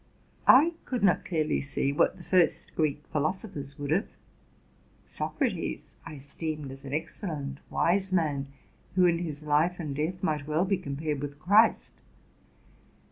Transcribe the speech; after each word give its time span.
| 0.45 0.85
could 0.85 1.03
not 1.03 1.23
clearly 1.25 1.61
see 1.61 1.93
what 1.93 2.17
the 2.17 2.23
first 2.23 2.73
Greek 2.73 3.03
philosophers 3.11 3.77
would 3.77 3.91
have. 3.91 4.07
Socrates 5.05 5.95
I 6.07 6.15
esteemed 6.15 6.71
as 6.71 6.83
an 6.85 6.91
excellent, 6.91 7.59
wise 7.69 8.11
man, 8.11 8.47
who 8.95 9.05
in 9.05 9.19
his 9.19 9.43
life 9.43 9.79
and 9.79 9.95
death 9.95 10.23
might 10.23 10.47
well 10.47 10.65
be 10.65 10.77
compared 10.79 11.19
with 11.21 11.37
Christ. 11.37 11.93